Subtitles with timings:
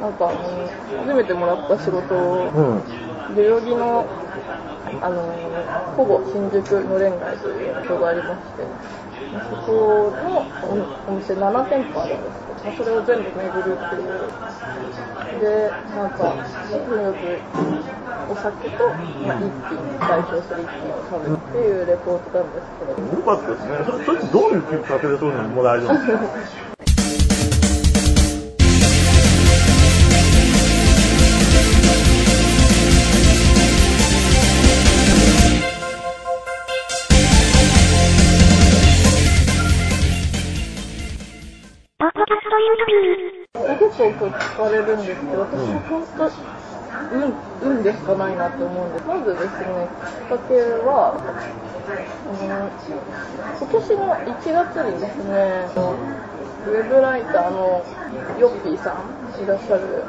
[0.00, 0.30] なんか、
[1.06, 2.60] 初めてもらった仕事を、う
[3.32, 3.36] ん。
[3.36, 4.06] 代々木の、
[5.02, 5.22] あの
[5.96, 8.64] ほぼ新宿のれん街という場所がありまして、
[9.50, 10.42] そこの
[11.08, 14.10] おお店7店舗あるんですけど、まあ、それを全部巡るっていう。
[15.40, 16.34] で、なんか、
[16.70, 17.38] とにかく
[18.30, 19.78] お酒と、まあ、一品、
[20.08, 24.02] 代表する一品を食べるっていうレポートなんですけど、よかったですね。
[24.04, 26.18] それ、どういうきっかけでそういうのもらえるんですか？
[42.00, 46.30] 結構こう聞かれるんですけど、私は本当、
[47.12, 49.06] 運、運でしかないなって思うんです。
[49.06, 49.86] まずですね、
[50.30, 50.54] きっかけ
[50.88, 51.12] は、
[52.24, 52.70] あの、
[53.60, 55.68] 今年の1月にですね、
[56.66, 57.82] ウェブライターの
[58.38, 60.04] ヨッピーさんいらっしゃる。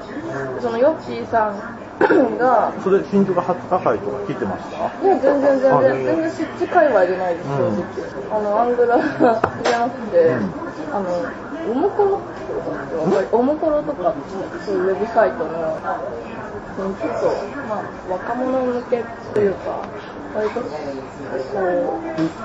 [0.62, 7.84] そのヨッピーさんが、それ、新宿初火会とか聞いてましたいや、全然全あ然、全然そっち界隈じゃないです、正直。
[8.32, 10.32] あの、アングラじゃなくて、
[10.94, 11.08] あの、
[11.70, 12.22] おもころ
[13.32, 14.14] おもころとか、
[14.66, 16.22] そういうウェブサイトの、うん
[16.72, 17.06] ちょっと、
[17.68, 19.04] まあ、若者向け
[19.34, 19.84] というか、
[20.34, 22.00] 割と、こ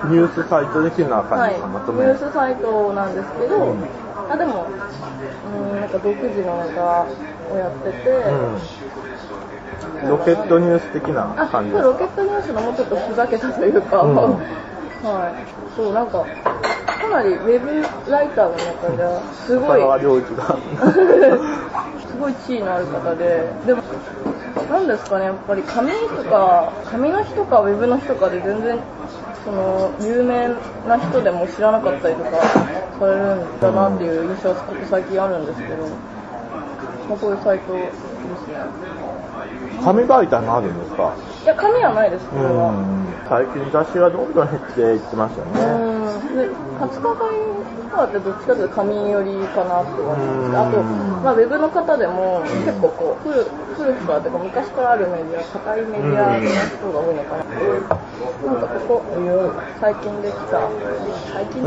[0.05, 3.79] う、ニュースサイト的なはい、感じかまとニめュースサイトなんですけど、うん。
[4.29, 7.07] あでも、うん、なんか独自のネタ
[7.55, 10.09] をやってて、うん。
[10.11, 14.39] ロケットニュース的なあ、感じそうロケットニュースのもうちょっとふざけたというか、うん
[15.03, 15.77] はい。
[15.77, 19.81] そう、なんか、かなりウェブライターの中では、すごい、
[22.11, 23.83] すごい地位のある方で、でも、
[24.71, 28.79] なんですかね、やっぱり紙とか、紙の人かウェブの人かで全然、
[29.45, 30.49] その、有名
[30.89, 32.31] な人でも知らなかったりとか
[32.99, 35.77] されるんだなっていう印象がここ最近あるんですけど、
[37.09, 38.59] まあ、こういうサイトですね。
[39.85, 41.15] 紙媒体もあるんですか？
[41.45, 42.71] いや、紙はないです、こうれは。
[42.73, 43.07] ん。
[43.29, 45.61] 最近雑誌がどんどん減っていってましたよね。
[45.61, 45.65] う
[46.19, 46.49] んで
[46.81, 47.46] 20日会
[47.91, 50.51] とかってどっちかというと紙寄りかなって思うんです。
[50.51, 53.45] けど、あと、うんまあ、ウェブの方でも結構こう古
[53.77, 57.43] 古くからとか昔からあるメディア、硬いメディアの人が多いのかな。
[57.43, 57.83] っていう、
[58.47, 59.03] なんかここ、
[59.81, 60.61] 最近できた、
[61.33, 61.65] 最近、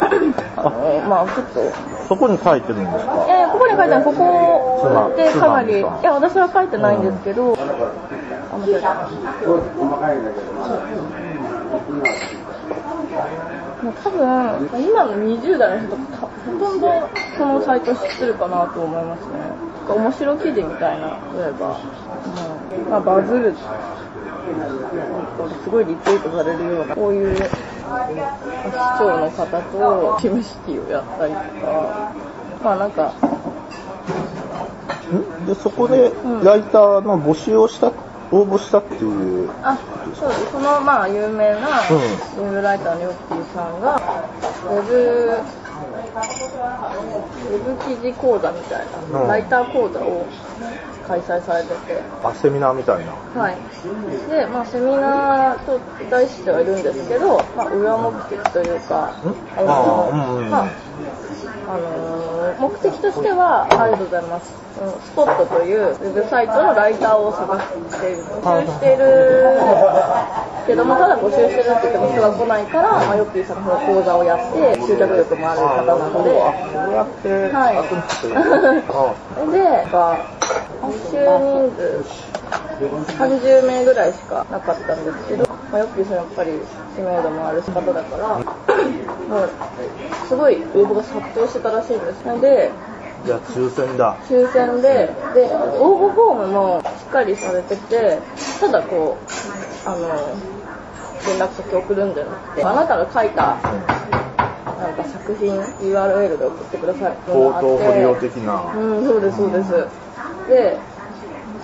[0.56, 0.64] あ。
[0.64, 0.70] の、
[1.08, 1.64] まあちょっと、い
[2.08, 3.26] そこに書いてるんですか？
[3.28, 9.08] やいや、ここに書いてない、ここってかなり、いや、私は書いてないんですけど、あ、間違えた。
[13.84, 19.70] もう多分、今の20代の人とか、ほとんどこのサイト知ってるかなと思いますね。
[19.88, 21.80] 面白記事みたいな、例えば、
[22.76, 22.90] うん。
[22.90, 23.56] まあ、バズる、
[25.64, 27.42] すごいリツイートされるような、こういう市
[29.00, 32.12] 長の方とチームシティをやったりとか、
[32.64, 33.14] まあなんか、
[35.48, 36.12] で、そこで
[36.44, 37.92] ライターの募集をした、
[38.32, 39.50] 応募したっていう。
[39.64, 39.78] あ、
[40.14, 40.52] そうです。
[40.52, 43.96] その、まあ、有名な、ウェブライターのヨッキーさんが、
[44.66, 50.26] ウェブ、ウェブ記事講座みたいな、うんライター講座を
[51.08, 53.14] 開催されてて、あ、セミナーみたいな。
[53.42, 53.58] はい。
[54.30, 55.80] で、まあ、セミナーと
[56.12, 59.16] 題してはいるんですけど、まあ、裏目的というか、
[59.58, 60.12] あの
[60.52, 60.70] まあ、
[61.68, 62.09] あのー
[62.60, 64.54] 目的としては、ありがとうございます。
[64.54, 68.24] うんスポットというウェブサイトのライターを探している。
[68.40, 69.60] 募集している
[70.68, 77.84] けども、ただ募集してるって言っても人が来ないから、まあ、ヨッピーさんの講座をやって、集客力もある方なので、あ、そうやって、はい
[79.52, 79.60] で、
[80.80, 82.04] 募集人数
[82.88, 86.52] 30名ぐらいしかなかったんですけど、まあ、ヨッピーさんやっぱり
[86.96, 89.50] 知名度もある方だから、もう、
[90.28, 92.26] すごい応募が殺到してたらしいんです。
[92.26, 92.72] なんで、
[93.26, 94.18] じゃあ抽選だ。
[94.30, 98.20] 抽選で、で、応募フォームもしっかりされてて、
[98.60, 100.00] ただこう、あの、
[101.28, 103.58] 連絡先送るんじゃなくて、あなたが書いた、
[104.80, 108.74] なんか作品 URL で送ってくださいっていうのが的な。
[108.74, 109.72] うん、そうです、そうです。
[110.48, 110.78] で、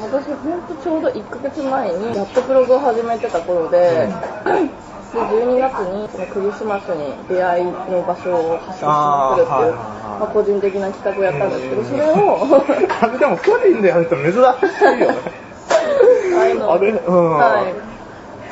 [0.05, 12.37] 私ほんとちょうど1ヶ月前にやっとブログを始めてた頃で、で、12月にそのクリスマスに出会いの場所を発信しまくるっていう、あまあ、個人的な企画をやったんですけど、それを、
[13.02, 15.17] あれでも個人でやると珍しいよね。
[16.67, 17.73] あれうんはい。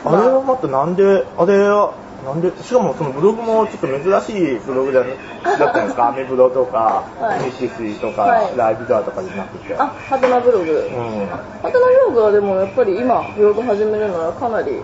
[0.06, 6.10] あれはまたなんで、あれは、なんで、しかもそのブログもちょっと珍しいブログじゃだったんですか？
[6.10, 9.76] アメブロとか、はいミシシとか、はいライブドアとかじゃなくて。
[9.76, 10.72] あ、ハテナブログ。
[10.72, 11.28] うん。
[11.28, 11.76] ハテナブ
[12.08, 14.82] ログはでもやっぱり今、ブログ始めるならかなり、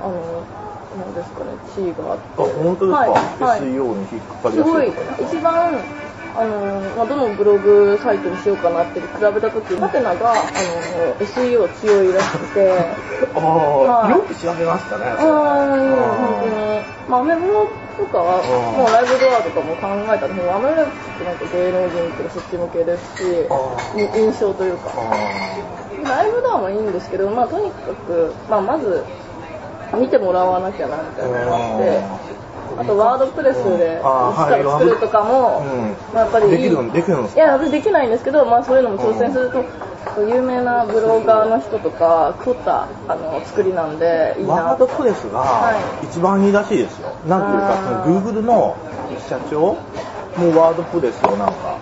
[0.00, 0.44] あの、
[0.98, 2.24] なんですかね、地位があって。
[2.36, 3.10] あ、本当ですか、はい
[3.42, 5.72] はい ?SEO に引っかかりすごいやすいとか。、一番、
[6.34, 12.72] あのまあ、どのブログサイトにしようかなって比べた時ハテナがあの SEO 強いらしくて。
[13.34, 15.04] ああ、はいよく調べましたね。
[15.04, 16.82] あー本当に。
[17.08, 17.68] まあアメブロ
[17.98, 18.78] とかはうん。
[18.80, 23.48] もうライブドアとかも考えたんですけどアメブロってなんか芸能人とかそっち向けですし
[24.16, 24.90] 印象というか。
[24.96, 25.52] あ
[26.02, 29.04] ライブドアもいいんですけど、まあ、とにかく、まあ、まず
[29.94, 32.31] 見てもらわなきゃなみたいなのがあって
[32.78, 35.96] あとワードプレスで一から作るとかも、うん。
[36.14, 36.92] まあ、やっぱりいいできるの？
[36.92, 39.64] できるんですいや私できないんですけど、まあ、そういうのも挑戦すると、
[40.20, 44.54] 有名なブロガーの人とか凝ったあの作りなんでいいな。
[44.54, 45.72] ワードプレスがは
[46.02, 46.06] い。
[46.06, 47.14] 一番いいらしいですよ。
[47.26, 48.76] なんていうか、その Google の
[49.28, 49.76] 社長
[50.38, 51.78] もワードプレスをなんか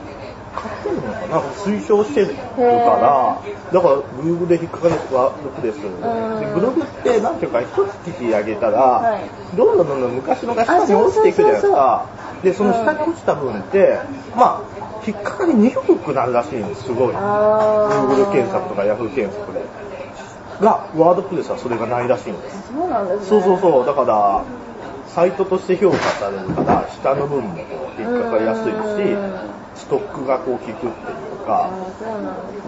[1.30, 3.42] ななんか推奨してるから、
[3.72, 5.76] だから Google で引っかかるワードプレス。
[5.76, 12.06] でんブログってなんていうか、一つ記事上げたら、はいどんどんどんどん昔のが下に落ちていくじゃないですか。
[12.42, 13.98] で、その下に落ちた分って、
[14.36, 17.14] まあ、引っかかりにくくなるらしいんです、すごい。
[17.16, 19.64] あー Google 検索とか Yahoo 検索で。
[20.60, 22.72] が、ワードプレスはそれがないらしいんです。
[22.72, 24.44] そうなんですねそうそうそう、だから、
[25.14, 27.58] サイトとして評価されるから、下の分も
[27.98, 29.32] 引っかかりやすいしうん、
[29.74, 30.90] ストックがこう効くっていう
[31.46, 31.70] あか、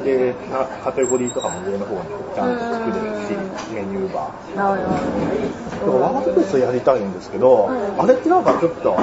[0.04, 0.34] で
[0.82, 2.00] カテゴリーとかも上の方に
[2.34, 4.56] ちゃんと作れるしう、メニューバー。
[4.56, 8.96] なるだからワードプレスやりたいんですけど、うんあれってなんかちょっと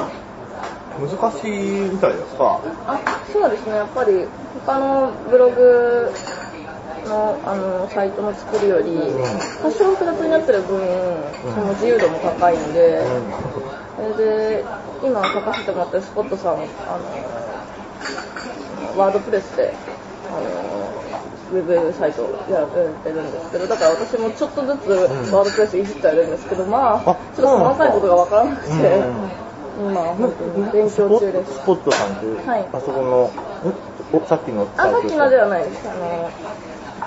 [1.00, 1.51] 難しい
[1.89, 2.59] みたいですか？
[2.88, 3.00] あ
[3.31, 3.75] そうですね。
[3.75, 4.25] やっぱり
[4.65, 6.12] 他のブログ
[7.09, 9.00] のあのサイトの作るより、ん。
[9.61, 10.79] 多少複雑になってる分、
[11.56, 13.01] その自由度も高いんで、
[13.97, 14.65] それで
[15.03, 16.63] 今書かせてもらってるスポットさんあの
[18.97, 19.73] ワードプレスで
[20.29, 31.53] あのウェブサイトやってるんですけどだから私もちょっとずつワードプレスいじってはいるんですけどまああちょっと細かいことが分からなくて、うん今本当に勉強中です。
[31.53, 32.67] スポットさんっていう、はい。
[32.73, 35.88] あそこの、んおさっきのあ、さっきのではないです。
[35.89, 36.29] あの、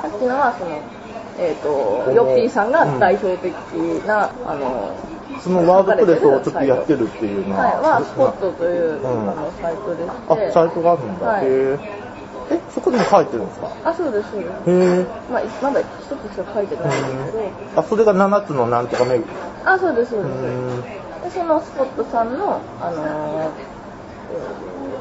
[0.03, 0.83] さっきのはその、
[1.39, 3.55] えっ、と、ヨッピーさんが代表的
[4.05, 4.91] な、あの、
[5.41, 10.51] そのワードプレスをちょっとやってるっていうのは、はい、は、スポットという、うんあの、サイトでして。
[10.51, 11.27] あ、サイトがあるんだ。
[11.27, 12.03] はいへえ。
[12.51, 13.71] え、そこでも書いてるんですか？
[13.85, 14.71] あ、そうです、そうです。
[14.71, 15.07] へえ。
[15.31, 15.87] まあ、まだ一
[16.19, 19.25] つしか書いてないんですけど、あ、それが7つのなんとかメグ。
[19.65, 20.35] あ、そうです、そううです。
[20.35, 20.83] ん。
[21.23, 23.51] で、そのスポットさんの、あのー、
[24.35, 24.37] え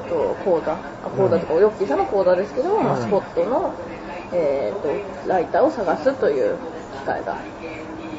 [0.06, 0.78] ーと、講座、あ
[1.18, 3.74] 講座とか、ヨッピーさんの講座ですけども、まあうんスポットの、
[4.34, 6.56] えーと、ライターを探すという
[7.02, 7.38] 機会が、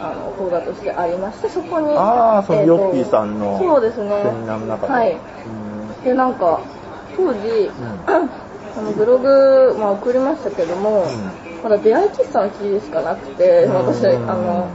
[0.01, 4.25] あの、講座としてありまして、そこに、あーそのヨッピーさんのそうですね。
[4.47, 4.93] の中で。
[4.93, 5.13] はい。
[5.13, 6.61] うんで、なんか、
[7.17, 7.73] 当時、ん
[8.75, 11.05] あのブログ、まあ、送りましたけども、ん
[11.63, 14.69] まだ出会い喫茶の記事しかなくて、うん私、あの、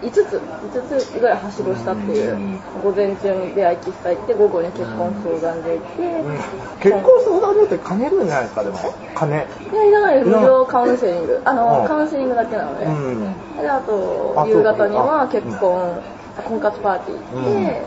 [0.00, 2.60] 5つ、5つぐらいはしごしたっていう、うん。
[2.82, 6.38] 午前中に出会い喫茶行って、午後に結婚相談で行って、うん。
[6.78, 8.78] 結婚相談所って金いるんじゃないですか、でも。
[9.14, 9.36] 金。
[9.36, 9.38] い
[9.74, 11.42] や、いらないです、無料カウンセリング。
[11.44, 11.88] あの、うん。
[11.88, 12.84] カウンセリングだけなので。
[12.86, 13.20] うん。
[13.60, 16.00] で、あとあ、夕方には結婚、
[16.44, 17.82] 婚活パーティー行って、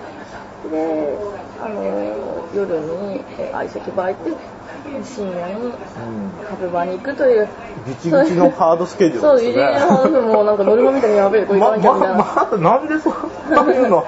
[0.66, 0.72] うん。
[0.72, 1.18] で、
[1.64, 1.84] あの、
[2.54, 4.32] 夜にえ相席バー行って、
[5.04, 5.72] 深夜にうん。
[6.46, 7.48] カフェバーに行くという、
[7.88, 9.64] ギチギチのハードスケジューそう、ルですね。
[9.64, 12.18] ギリギリのハードもうなんかノルマみたいにやべえ、これ行かま、なきゃみたいな。
[12.18, 13.14] ま、まだなんでそう
[13.74, 14.06] いうの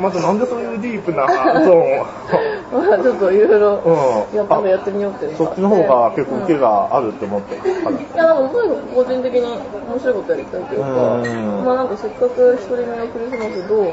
[0.00, 2.06] またなんでそういうディープなゾーンを。
[2.72, 7.96] まあちょっといろいろうんやっやってみようってそっちの方が結構受けがあるって思ってるから。
[7.96, 10.90] いや、なんかとにかく個人的に面白いことやりたいというか、う
[11.26, 13.92] んまあなんかせっかく一人目のクリスマスどう、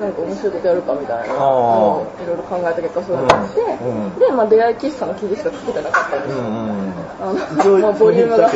[0.00, 1.34] なんか面白いことやるかみたいな。
[1.34, 4.18] のをいろいろ考えた結果そういうのがあって、うん。
[4.18, 6.38] で、まあ出会い喫茶の記事しか書けてなかったんですよ。
[6.38, 6.94] うんうん。
[7.20, 8.48] あ一応の、まあボリュームが。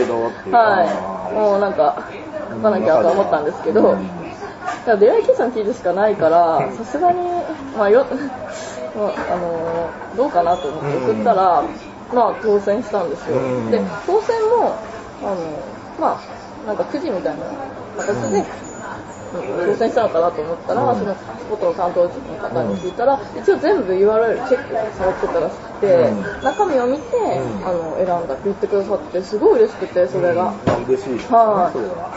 [0.59, 0.85] は
[1.31, 1.35] い。
[1.35, 2.09] もうなんか、
[2.51, 3.97] 書かなきゃと思ったんですけど、
[4.87, 7.21] だ出会い喫茶の記事しかないから、さすがに、
[7.77, 8.07] まあよ、
[8.97, 11.63] まあ、あのーどうかなと思って送ったら、
[12.13, 13.37] まあ当選したんですよ。
[13.37, 13.71] うん。
[13.71, 14.75] で、当選も、
[15.23, 15.37] あの、
[16.01, 16.19] ま
[16.65, 18.45] あ、なんかくじみたいな形で、
[19.33, 20.99] 当選したのかなと思ったら、うん。
[20.99, 21.19] そのス
[21.49, 26.43] ポットの担当の方に聞いたら、一応全部 URL チェックされてたらしくて、うん。
[26.43, 27.67] 中身を見て、ん。
[27.67, 30.55] あの選んだって言ってくださって、すごい嬉しくて、それが。
[30.67, 30.85] うん。
[30.87, 31.19] 嬉しい。
[31.33, 31.71] は。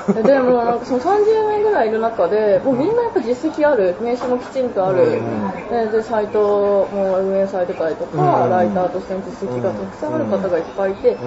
[0.09, 0.23] い。
[0.23, 5.69] でもなんかその30名ぐらいいる中で、もうみんなやっぱ実績ある、名刺もきちんとある、うん。
[5.69, 8.49] ででサイトも運営されてたりとか、うん。
[8.49, 11.17] ライターとしての実績がたくさんある方がいっぱいいて、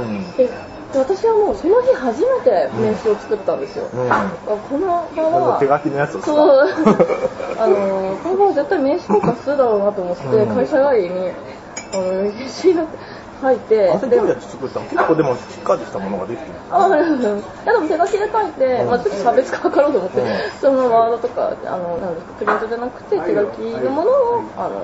[0.98, 3.88] 私はもうその日初めて名刺を作ったんですよ。
[3.92, 4.12] うん。
[4.12, 5.58] あこの場は。
[5.58, 6.64] 手書きのやつそう、
[7.58, 10.54] あの、この場は絶対名刺交換するだろうなと思って、うん。
[10.54, 11.30] 会社帰りに、
[11.92, 12.98] あの、名刺だって、
[13.44, 16.54] 書いて、汗で手やつ作ったの結構でもしっかりしたものができてる。
[16.72, 18.88] あ、いやでも手書きで書いて、うん。
[18.88, 20.28] まあちょっと差別化図ろうと思って、うん。
[20.60, 24.80] そのワードとか、あの、なんですか、プリントじゃなくて手書きのものを、あの、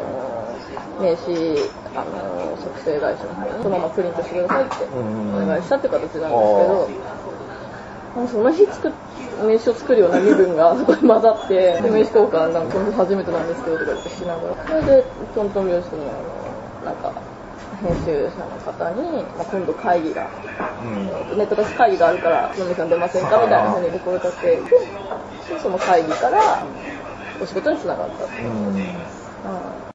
[1.01, 1.57] 名刺、
[1.97, 6.91] あの、作成会社の方にそのままプリントしてくださいってうんお願いしたって形なんですけど、
[8.29, 8.93] その日作っ
[9.47, 17.13] 名刺を作るような身分がそこに混ざって、で名刺交換なんか初めてなんですけどとか言ってしながら、それでトントン拍子にあの、なんか、
[17.83, 20.29] 編集者の方に、まあ、今度会議が
[21.33, 21.39] うん。
[21.39, 24.57] ネット出し会議があるから、野見さん出ませんかみたいな風に声かけて、
[25.49, 26.67] でその会議から
[27.41, 28.51] お仕事につながったっていう。
[28.51, 28.77] うん。
[28.77, 29.81] うん